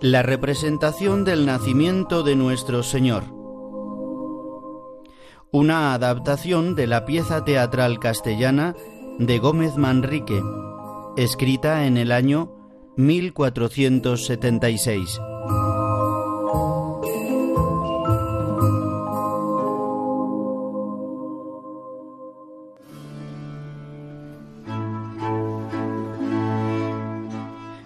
[0.00, 3.22] La representación del nacimiento de nuestro Señor.
[5.52, 8.74] Una adaptación de la pieza teatral castellana
[9.18, 10.42] de Gómez Manrique,
[11.16, 12.52] escrita en el año
[12.96, 15.20] 1476.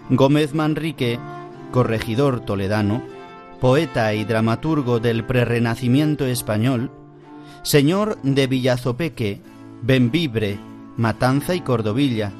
[0.09, 1.19] Gómez Manrique,
[1.71, 3.01] corregidor toledano,
[3.59, 6.91] poeta y dramaturgo del prerrenacimiento español,
[7.63, 9.41] señor de Villazopeque,
[9.81, 10.59] Benvibre,
[10.95, 12.31] Matanza y Cordovilla,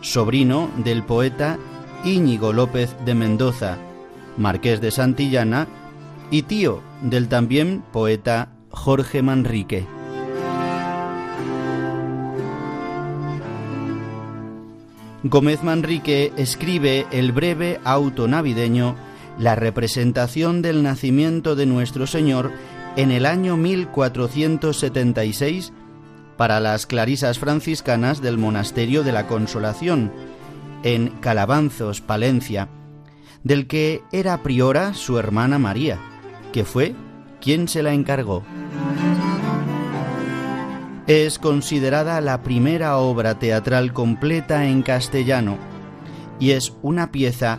[0.00, 1.58] sobrino del poeta
[2.04, 3.78] Íñigo López de Mendoza,
[4.36, 5.68] marqués de Santillana,
[6.30, 9.86] y tío del también poeta Jorge Manrique.
[15.26, 18.94] Gómez Manrique escribe el breve auto navideño
[19.38, 22.52] La representación del nacimiento de nuestro Señor
[22.96, 25.72] en el año 1476
[26.36, 30.12] para las clarisas franciscanas del Monasterio de la Consolación,
[30.82, 32.68] en Calabanzos, Palencia,
[33.42, 35.98] del que era priora su hermana María,
[36.52, 36.94] que fue
[37.40, 38.44] quien se la encargó.
[41.06, 45.58] Es considerada la primera obra teatral completa en castellano
[46.40, 47.58] y es una pieza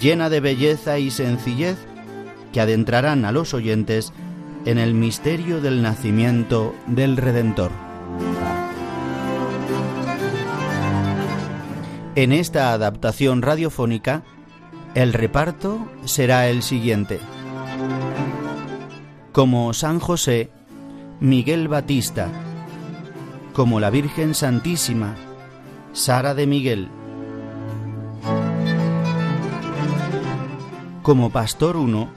[0.00, 1.76] llena de belleza y sencillez
[2.52, 4.14] que adentrarán a los oyentes
[4.64, 7.70] en el misterio del nacimiento del Redentor.
[12.14, 14.22] En esta adaptación radiofónica,
[14.94, 17.20] el reparto será el siguiente.
[19.32, 20.50] Como San José,
[21.20, 22.30] Miguel Batista,
[23.56, 25.14] como la Virgen Santísima,
[25.94, 26.90] Sara de Miguel.
[31.02, 32.10] Como Pastor 1,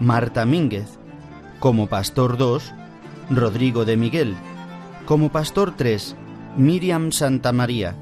[0.00, 0.98] Marta Mínguez.
[1.60, 2.72] Como Pastor 2,
[3.28, 4.34] Rodrigo de Miguel.
[5.04, 6.16] Como Pastor 3,
[6.56, 7.94] Miriam Santa María.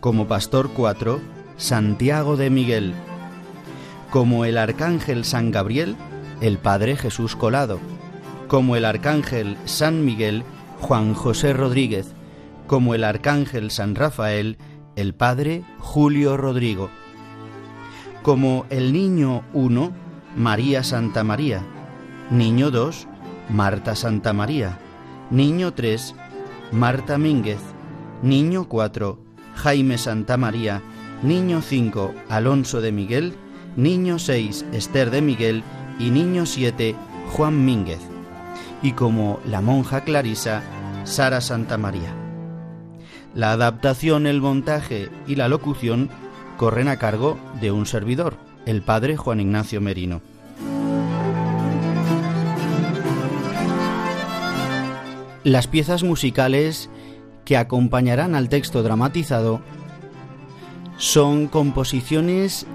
[0.00, 1.20] Como Pastor 4,
[1.58, 2.94] Santiago de Miguel.
[4.10, 5.96] Como el Arcángel San Gabriel,
[6.40, 7.78] el Padre Jesús Colado.
[8.48, 10.44] Como el Arcángel San Miguel,
[10.80, 12.14] Juan José Rodríguez
[12.72, 14.56] como el arcángel San Rafael,
[14.96, 16.88] el padre Julio Rodrigo.
[18.22, 19.92] Como el niño 1,
[20.38, 21.60] María Santa María.
[22.30, 23.08] Niño 2,
[23.50, 24.78] Marta Santa María.
[25.30, 26.14] Niño 3,
[26.72, 27.60] Marta Mínguez.
[28.22, 29.22] Niño 4,
[29.54, 30.80] Jaime Santa María.
[31.22, 33.34] Niño 5, Alonso de Miguel.
[33.76, 35.62] Niño 6, Esther de Miguel.
[35.98, 36.96] Y niño 7,
[37.32, 38.00] Juan Mínguez.
[38.80, 40.62] Y como la monja Clarisa,
[41.04, 42.21] Sara Santa María.
[43.34, 46.10] La adaptación, el montaje y la locución
[46.58, 50.20] corren a cargo de un servidor, el padre Juan Ignacio Merino.
[55.44, 56.90] Las piezas musicales
[57.46, 59.60] que acompañarán al texto dramatizado
[60.98, 62.66] son composiciones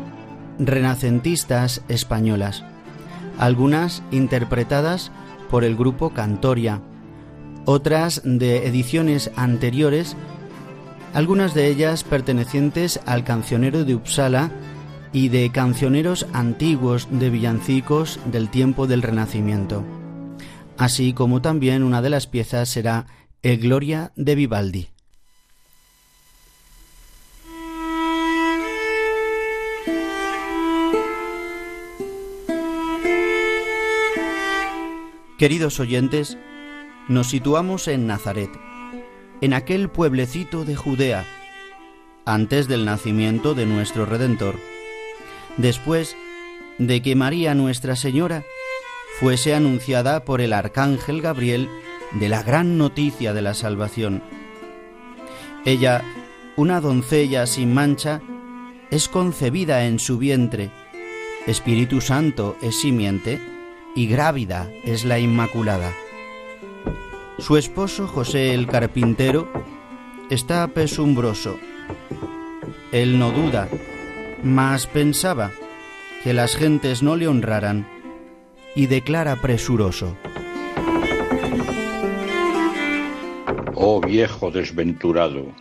[0.58, 2.64] renacentistas españolas,
[3.38, 5.12] algunas interpretadas
[5.52, 6.82] por el grupo Cantoria,
[7.66, 10.18] otras de ediciones anteriores
[11.14, 14.52] algunas de ellas pertenecientes al cancionero de Uppsala
[15.14, 19.84] y de cancioneros antiguos de villancicos del tiempo del Renacimiento.
[20.78, 23.08] Así como también una de las piezas será
[23.42, 24.90] El Gloria de Vivaldi.
[35.38, 36.38] Queridos oyentes,
[37.08, 38.50] nos situamos en Nazaret
[39.42, 41.26] en aquel pueblecito de Judea,
[42.26, 44.56] antes del nacimiento de nuestro Redentor,
[45.58, 46.16] después
[46.78, 48.44] de que María Nuestra Señora
[49.20, 51.70] fuese anunciada por el arcángel Gabriel
[52.14, 54.24] de la gran noticia de la salvación.
[55.66, 56.04] Ella,
[56.56, 58.22] una doncella sin mancha,
[58.92, 60.72] es concebida en su vientre,
[61.46, 63.40] Espíritu Santo es simiente
[63.96, 65.94] y grávida es la Inmaculada.
[67.40, 69.48] Su esposo José el carpintero
[70.30, 71.58] está pesumbroso.
[72.92, 73.70] Él no duda,
[74.44, 75.52] mas pensaba
[76.24, 77.88] que las gentes no le honraran
[78.76, 80.18] y declara presuroso.
[83.76, 85.54] Oh viejo desventurado,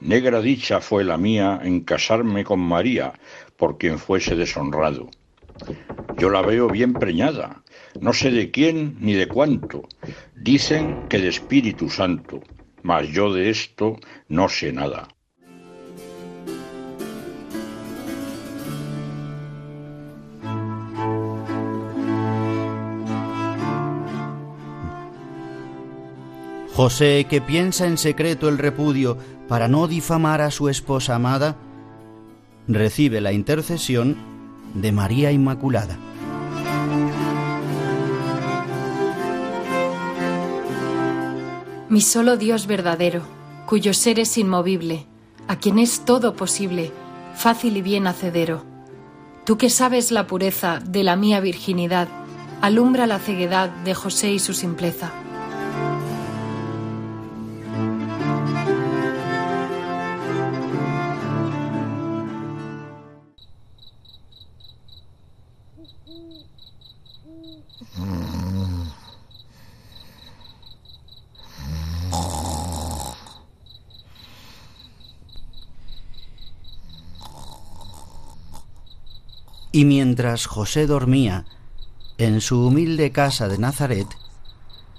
[0.00, 3.12] negra dicha fue la mía en casarme con María,
[3.56, 5.10] por quien fuese deshonrado.
[6.18, 7.62] Yo la veo bien preñada,
[8.00, 9.88] no sé de quién ni de cuánto.
[10.36, 12.40] Dicen que de Espíritu Santo,
[12.82, 13.96] mas yo de esto
[14.28, 15.08] no sé nada.
[26.74, 29.16] José, que piensa en secreto el repudio
[29.46, 31.56] para no difamar a su esposa amada,
[32.66, 34.33] recibe la intercesión
[34.74, 35.98] de María Inmaculada.
[41.88, 43.22] Mi solo Dios verdadero,
[43.66, 45.06] cuyo ser es inmovible,
[45.48, 46.92] a quien es todo posible,
[47.34, 48.64] fácil y bien hacedero.
[49.44, 52.08] Tú que sabes la pureza de la mía virginidad,
[52.60, 55.12] alumbra la ceguedad de José y su simpleza.
[79.74, 81.46] Y mientras José dormía
[82.16, 84.06] en su humilde casa de Nazaret,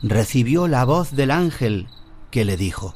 [0.04, 1.88] recibió la voz del ángel
[2.30, 2.94] que le dijo,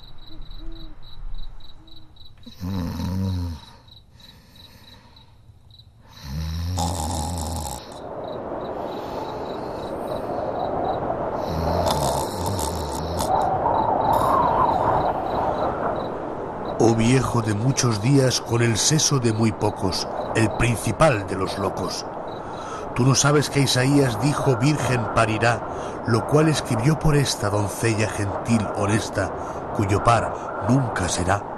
[16.99, 20.05] viejo de muchos días con el seso de muy pocos,
[20.35, 22.05] el principal de los locos.
[22.93, 28.67] Tú no sabes que Isaías dijo virgen parirá, lo cual escribió por esta doncella gentil,
[28.75, 29.31] honesta,
[29.77, 31.48] cuyo par nunca será.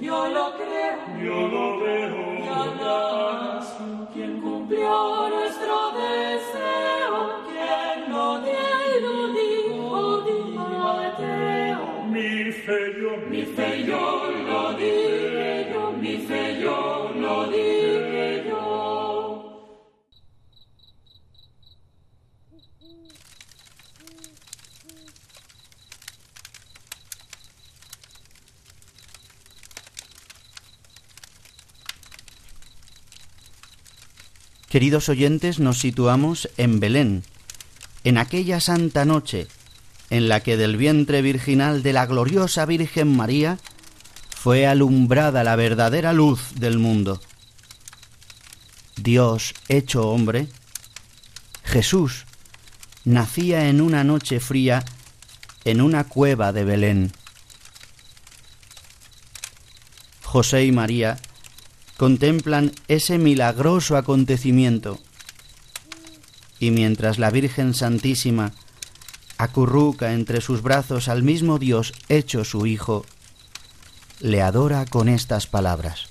[0.00, 2.27] Yo lo creo, yo lo veo,
[34.68, 37.24] Queridos oyentes, nos situamos en Belén,
[38.04, 39.48] en aquella santa noche
[40.10, 43.58] en la que del vientre virginal de la gloriosa Virgen María
[44.30, 47.20] fue alumbrada la verdadera luz del mundo.
[48.96, 50.48] Dios hecho hombre,
[51.64, 52.26] Jesús,
[53.04, 54.84] nacía en una noche fría
[55.64, 57.12] en una cueva de Belén.
[60.24, 61.18] José y María
[61.98, 65.00] contemplan ese milagroso acontecimiento.
[66.60, 68.52] Y mientras la Virgen Santísima
[69.36, 73.04] acurruca entre sus brazos al mismo Dios hecho su Hijo,
[74.20, 76.06] le adora con estas palabras.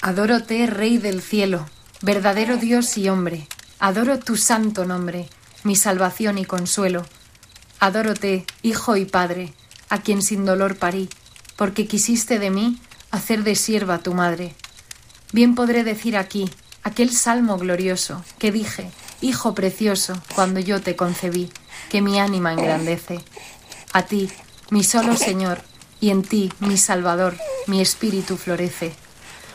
[0.00, 1.68] Adórote, Rey del cielo,
[2.02, 3.46] verdadero Dios y hombre,
[3.78, 5.28] adoro tu santo nombre
[5.64, 7.04] mi salvación y consuelo.
[7.78, 9.54] Adórote, Hijo y Padre,
[9.88, 11.08] a quien sin dolor parí,
[11.56, 12.78] porque quisiste de mí
[13.10, 14.54] hacer de sierva tu madre.
[15.32, 16.50] Bien podré decir aquí
[16.82, 18.90] aquel salmo glorioso que dije,
[19.20, 21.50] Hijo precioso, cuando yo te concebí,
[21.90, 23.20] que mi ánima engrandece.
[23.92, 24.30] A ti,
[24.70, 25.60] mi solo Señor,
[26.00, 27.36] y en ti, mi Salvador,
[27.66, 28.94] mi espíritu florece.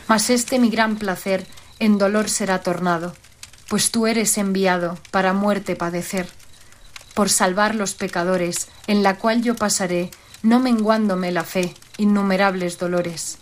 [0.07, 1.47] Mas este mi gran placer
[1.79, 3.15] en dolor será tornado,
[3.67, 6.27] pues tú eres enviado para muerte padecer,
[7.13, 10.12] por salvar los pecadores, en la cual yo pasaré,
[10.43, 13.38] no menguándome la fe, innumerables dolores.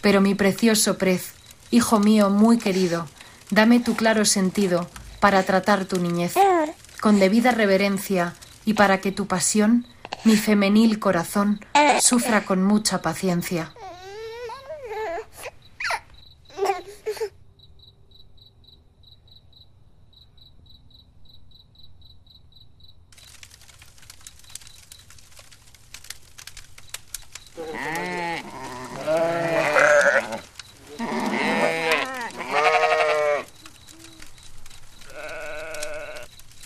[0.00, 1.32] Pero mi precioso prez,
[1.70, 3.06] hijo mío muy querido,
[3.50, 4.88] dame tu claro sentido
[5.20, 6.34] para tratar tu niñez,
[7.00, 8.34] con debida reverencia,
[8.66, 9.86] y para que tu pasión,
[10.24, 11.60] mi femenil corazón,
[12.00, 13.72] sufra con mucha paciencia.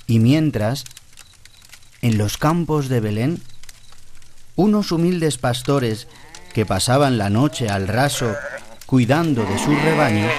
[0.09, 0.85] Y mientras,
[2.01, 3.43] en los campos de Belén,
[4.57, 6.09] unos humildes pastores
[6.55, 8.35] que pasaban la noche al raso
[8.87, 10.33] cuidando de sus rebaños,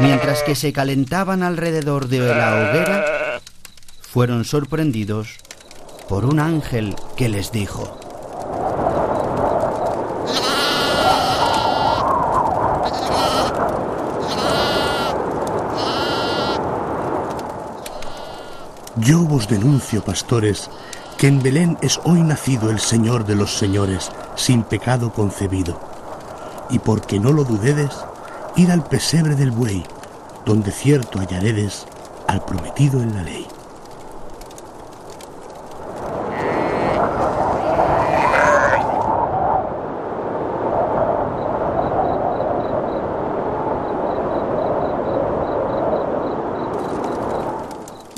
[0.00, 3.40] mientras que se calentaban alrededor de la hoguera,
[4.00, 5.38] fueron sorprendidos
[6.08, 8.00] por un ángel que les dijo,
[19.04, 20.70] Yo vos denuncio, pastores,
[21.18, 25.80] que en Belén es hoy nacido el Señor de los señores, sin pecado concebido.
[26.70, 27.90] Y porque no lo dudedes,
[28.54, 29.84] id al pesebre del buey,
[30.46, 31.84] donde cierto hallaredes
[32.28, 33.48] al prometido en la ley.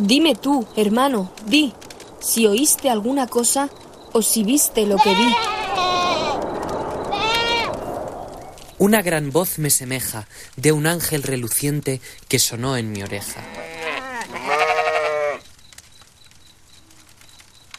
[0.07, 1.73] Dime tú, hermano, di,
[2.21, 3.71] si oíste alguna cosa
[4.13, 5.35] o si viste lo que vi.
[8.77, 13.41] Una gran voz me semeja de un ángel reluciente que sonó en mi oreja.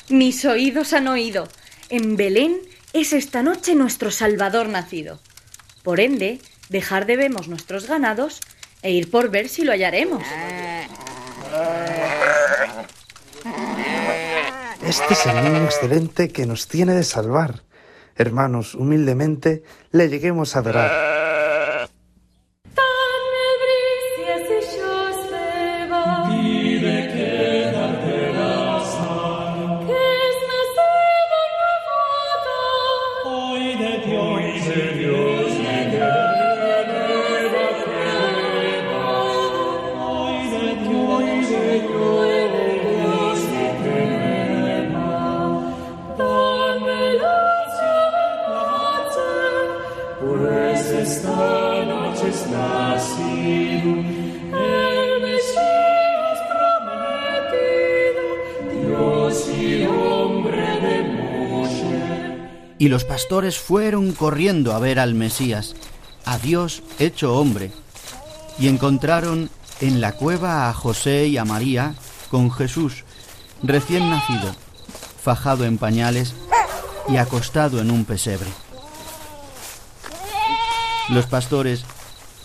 [0.10, 1.48] Mis oídos han oído.
[1.90, 2.58] En Belén
[2.94, 5.20] es esta noche nuestro Salvador nacido.
[5.84, 8.40] Por ende, dejar debemos nuestros ganados
[8.82, 10.24] e ir por ver si lo hallaremos.
[14.86, 17.64] Este es el niño excelente que nos tiene de salvar.
[18.16, 21.25] Hermanos, humildemente le lleguemos a adorar.
[62.86, 65.74] Y los pastores fueron corriendo a ver al Mesías,
[66.24, 67.72] a Dios hecho hombre,
[68.60, 69.50] y encontraron
[69.82, 71.96] en la cueva a José y a María
[72.30, 73.04] con Jesús,
[73.64, 74.56] recién nacido,
[75.24, 76.36] fajado en pañales
[77.10, 78.52] y acostado en un pesebre.
[81.10, 81.86] Los pastores,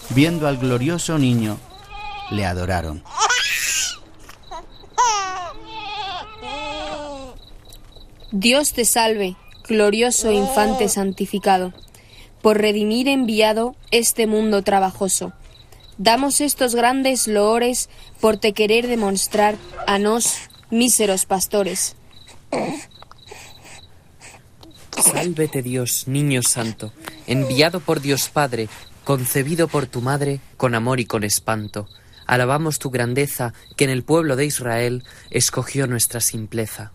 [0.08, 1.58] viendo al glorioso niño,
[2.30, 3.04] le adoraron.
[8.32, 9.36] Dios te salve,
[9.70, 11.72] glorioso infante santificado,
[12.42, 15.32] por redimir enviado este mundo trabajoso.
[15.96, 17.88] Damos estos grandes loores
[18.20, 19.54] por te querer demostrar
[19.86, 20.34] a nos,
[20.70, 21.94] míseros pastores.
[25.00, 26.92] Sálvete Dios, niño santo,
[27.28, 28.68] enviado por Dios Padre,
[29.04, 31.86] concebido por tu madre, con amor y con espanto.
[32.26, 36.92] Alabamos tu grandeza, que en el pueblo de Israel escogió nuestra simpleza.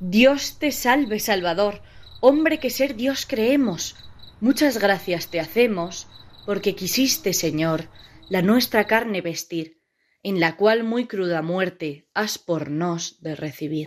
[0.00, 1.82] Dios te salve, Salvador,
[2.20, 3.96] hombre que ser Dios creemos.
[4.40, 6.08] Muchas gracias te hacemos,
[6.46, 7.88] porque quisiste, Señor,
[8.28, 9.80] la nuestra carne vestir,
[10.22, 13.86] en la cual muy cruda muerte has por nos de recibir.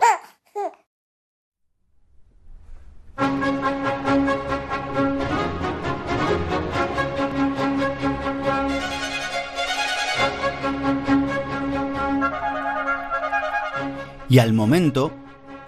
[14.30, 15.12] Y al momento,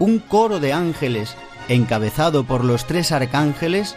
[0.01, 1.35] un coro de ángeles,
[1.69, 3.95] encabezado por los tres arcángeles,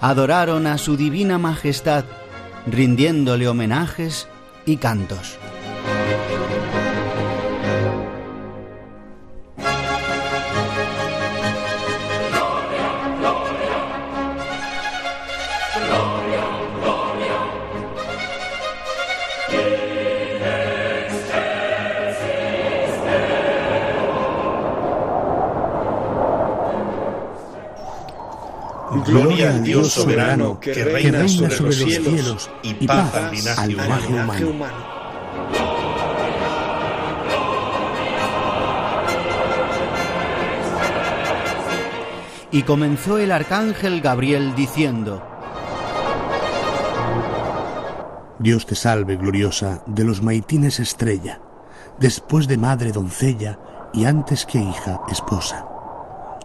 [0.00, 2.06] adoraron a su divina majestad,
[2.66, 4.26] rindiéndole homenajes
[4.64, 5.38] y cantos.
[29.84, 33.14] Dios soberano que reina sobre los cielos y paz
[33.58, 35.04] al linaje humano.
[42.50, 45.22] Y comenzó el arcángel Gabriel diciendo,
[48.38, 51.40] Dios te salve, gloriosa, de los maitines estrella,
[51.98, 53.58] después de madre doncella
[53.92, 55.66] y antes que hija esposa.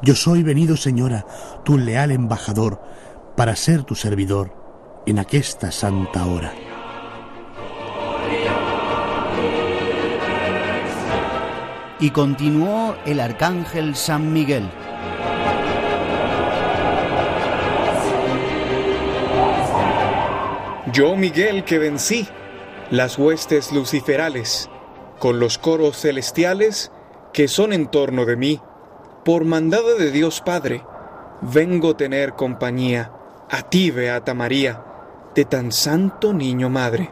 [0.02, 1.26] Yo soy venido, señora,
[1.64, 2.82] tu leal embajador,
[3.40, 4.52] para ser tu servidor
[5.06, 6.54] en aquesta santa hora.
[12.02, 14.70] Y continuó el arcángel San Miguel.
[20.92, 22.28] Yo, Miguel, que vencí
[22.92, 24.70] las huestes luciferales,
[25.18, 26.92] con los coros celestiales
[27.32, 28.60] que son en torno de mí,
[29.24, 30.84] por mandado de Dios Padre,
[31.42, 33.14] vengo tener compañía
[33.52, 34.84] a ti, Beata María,
[35.34, 37.10] de tan santo niño madre.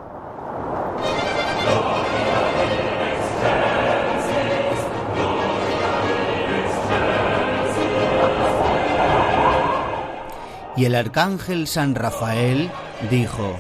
[10.76, 12.70] Y el arcángel San Rafael
[13.10, 13.58] dijo,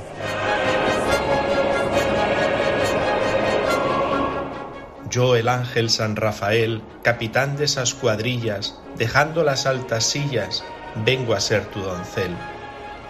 [5.09, 10.63] Yo, el ángel San Rafael, capitán de esas cuadrillas, dejando las altas sillas,
[11.05, 12.35] vengo a ser tu doncel.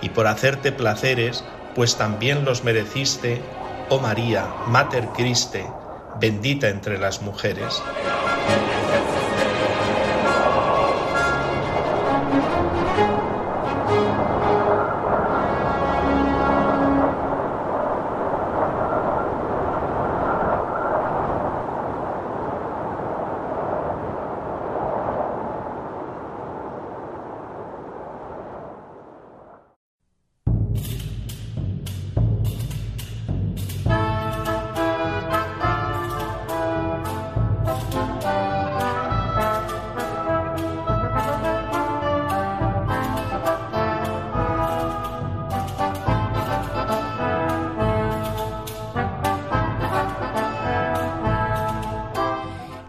[0.01, 1.43] Y por hacerte placeres,
[1.75, 3.41] pues también los mereciste,
[3.89, 5.65] oh María, Mater Christe,
[6.19, 7.81] bendita entre las mujeres.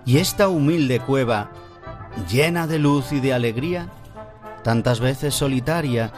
[0.09, 1.51] Y esta humilde cueva,
[2.31, 3.90] llena de luz y de alegría,
[4.64, 6.11] tantas veces solitaria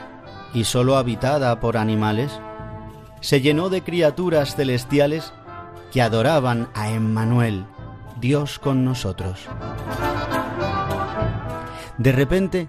[0.55, 2.31] y solo habitada por animales,
[3.21, 5.33] se llenó de criaturas celestiales
[5.91, 7.65] que adoraban a Emmanuel,
[8.21, 9.41] Dios con nosotros.
[11.99, 12.69] De repente,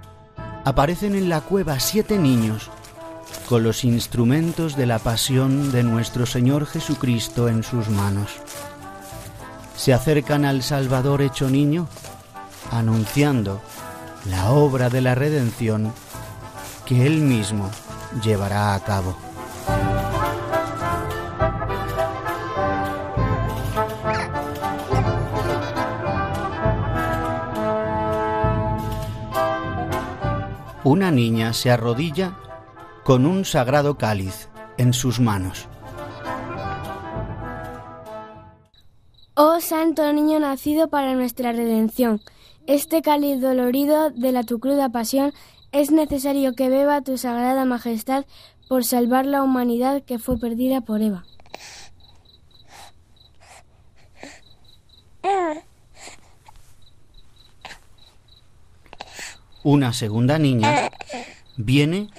[0.66, 2.72] aparecen en la cueva siete niños
[3.48, 8.42] con los instrumentos de la pasión de nuestro Señor Jesucristo en sus manos
[9.82, 11.88] se acercan al Salvador hecho niño,
[12.70, 13.60] anunciando
[14.30, 15.91] la obra de la redención
[16.86, 17.67] que Él mismo
[18.24, 19.17] llevará a cabo.
[30.84, 32.38] Una niña se arrodilla
[33.04, 35.71] con un sagrado cáliz en sus manos.
[39.72, 42.20] Santo Niño nacido para nuestra redención,
[42.68, 45.32] este cáliz dolorido de la tu cruda pasión
[45.72, 48.26] es necesario que beba tu sagrada majestad
[48.68, 51.24] por salvar la humanidad que fue perdida por Eva.
[59.64, 60.90] Una segunda niña
[61.56, 62.10] viene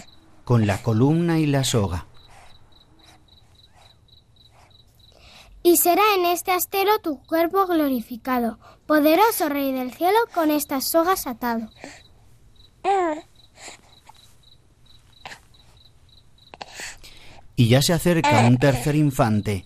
[0.44, 2.06] con la columna y la soga.
[5.62, 11.26] Y será en este astero tu cuerpo glorificado, poderoso Rey del cielo, con estas sogas
[11.26, 11.70] atado.
[17.54, 19.64] Y ya se acerca un tercer infante,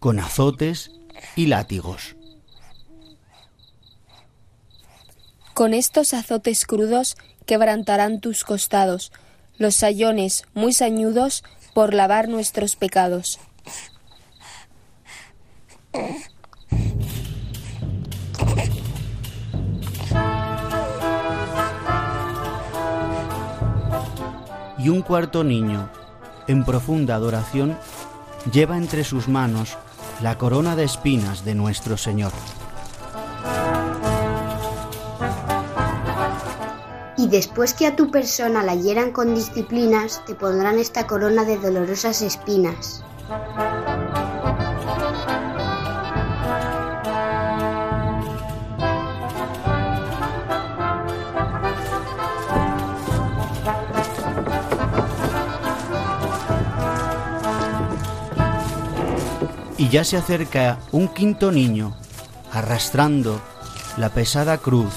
[0.00, 0.90] con azotes
[1.36, 2.16] y látigos.
[5.54, 9.12] Con estos azotes crudos quebrantarán tus costados,
[9.56, 13.38] los sayones muy sañudos por lavar nuestros pecados.
[24.78, 25.90] Y un cuarto niño,
[26.46, 27.76] en profunda adoración,
[28.52, 29.76] lleva entre sus manos
[30.22, 32.32] la corona de espinas de nuestro Señor.
[37.16, 41.58] Y después que a tu persona la hieran con disciplinas, te pondrán esta corona de
[41.58, 43.04] dolorosas espinas.
[59.88, 61.94] Y ya se acerca un quinto niño,
[62.52, 63.40] arrastrando
[63.96, 64.92] la pesada cruz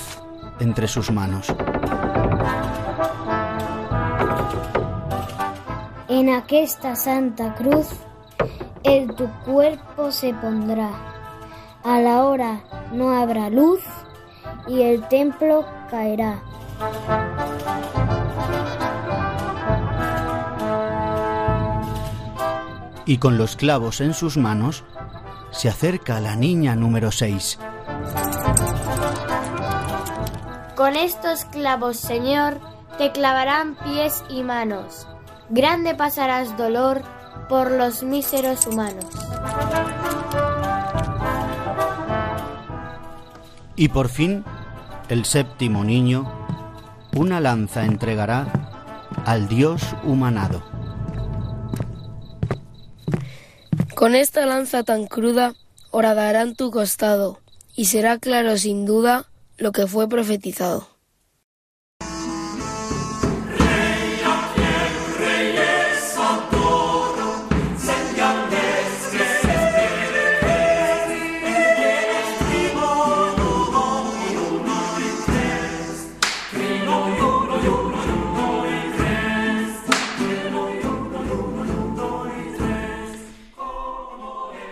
[0.60, 1.48] entre sus manos.
[6.10, 7.88] En aquesta santa cruz
[8.84, 10.92] el tu cuerpo se pondrá.
[11.86, 13.80] A la hora no habrá luz
[14.68, 16.44] y el templo caerá.
[23.12, 24.86] Y con los clavos en sus manos
[25.52, 27.60] se acerca la niña número 6.
[30.78, 32.62] Con estos clavos, Señor,
[32.98, 35.10] te clavarán pies y manos.
[35.50, 37.02] Grande pasarás dolor
[37.50, 39.04] por los míseros humanos.
[43.76, 44.46] Y por fin,
[45.10, 46.32] el séptimo niño,
[47.18, 48.48] una lanza entregará
[49.26, 50.71] al Dios humanado.
[54.02, 55.54] Con esta lanza tan cruda
[55.92, 57.40] horadarán tu costado,
[57.76, 59.28] y será claro sin duda
[59.60, 60.88] lo que fue profetizado.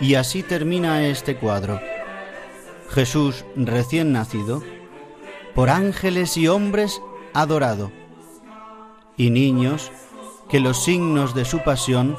[0.10, 1.80] Y así termina este cuadro.
[2.90, 4.64] Jesús recién nacido,
[5.54, 7.00] por ángeles y hombres
[7.36, 7.92] adorado,
[9.18, 9.92] y niños
[10.50, 12.18] que los signos de su pasión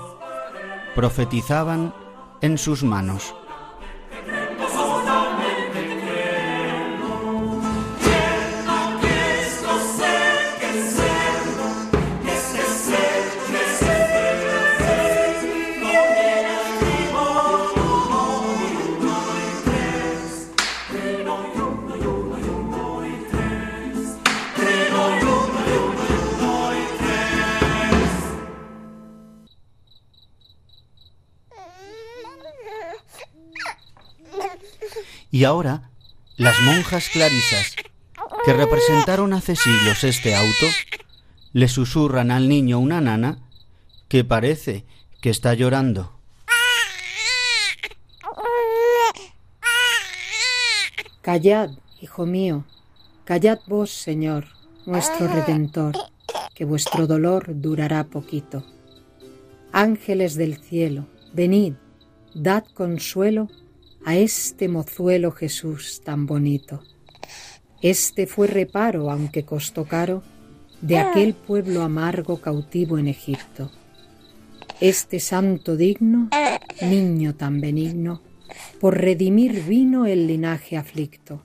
[0.95, 1.93] profetizaban
[2.41, 3.35] en sus manos.
[35.41, 35.91] Y ahora,
[36.37, 37.75] las monjas clarisas,
[38.45, 40.67] que representaron hace siglos este auto,
[41.55, 43.39] le susurran al niño una nana
[44.09, 44.85] que parece
[45.23, 46.13] que está llorando.
[51.23, 51.71] Callad,
[52.03, 52.67] hijo mío,
[53.25, 54.45] callad vos, Señor,
[54.85, 55.97] nuestro Redentor,
[56.55, 58.63] que vuestro dolor durará poquito.
[59.73, 61.77] Ángeles del cielo, venid,
[62.35, 63.49] dad consuelo
[64.05, 66.83] a este mozuelo Jesús tan bonito.
[67.83, 70.23] Este fue reparo, aunque costó caro,
[70.81, 73.71] de aquel pueblo amargo cautivo en Egipto.
[74.81, 76.31] Este santo digno,
[76.81, 78.23] niño tan benigno,
[78.81, 81.45] por redimir vino el linaje aflicto.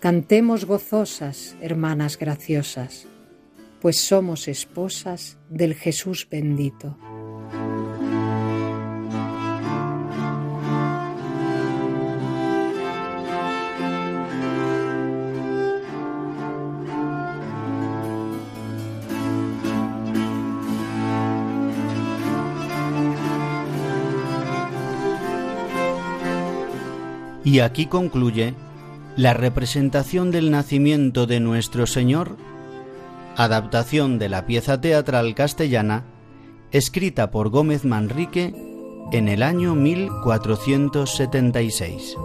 [0.00, 3.06] Cantemos gozosas, hermanas graciosas,
[3.80, 6.96] pues somos esposas del Jesús bendito.
[27.46, 28.52] Y aquí concluye
[29.16, 32.36] la representación del nacimiento de nuestro Señor,
[33.36, 36.02] adaptación de la pieza teatral castellana,
[36.72, 38.52] escrita por Gómez Manrique
[39.12, 42.16] en el año 1476.